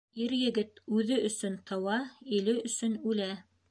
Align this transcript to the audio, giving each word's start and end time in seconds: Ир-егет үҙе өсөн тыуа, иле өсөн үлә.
Ир-егет 0.23 0.81
үҙе 1.01 1.19
өсөн 1.29 1.59
тыуа, 1.71 2.01
иле 2.41 2.61
өсөн 2.71 3.01
үлә. 3.13 3.35